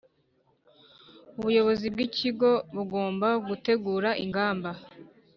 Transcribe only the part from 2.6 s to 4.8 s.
bugomba gutegura ingamba